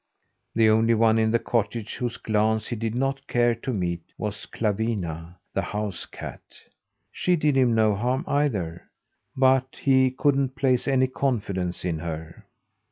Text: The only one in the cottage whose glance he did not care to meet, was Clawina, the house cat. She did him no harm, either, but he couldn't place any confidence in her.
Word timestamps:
The 0.55 0.67
only 0.67 0.95
one 0.95 1.19
in 1.19 1.29
the 1.29 1.37
cottage 1.37 1.97
whose 1.97 2.17
glance 2.17 2.69
he 2.69 2.75
did 2.75 2.95
not 2.95 3.27
care 3.27 3.53
to 3.53 3.71
meet, 3.71 4.01
was 4.17 4.47
Clawina, 4.47 5.35
the 5.53 5.61
house 5.61 6.07
cat. 6.07 6.41
She 7.11 7.35
did 7.35 7.55
him 7.55 7.75
no 7.75 7.93
harm, 7.93 8.25
either, 8.27 8.89
but 9.37 9.75
he 9.83 10.09
couldn't 10.09 10.55
place 10.55 10.87
any 10.87 11.05
confidence 11.05 11.85
in 11.85 11.99
her. 11.99 12.47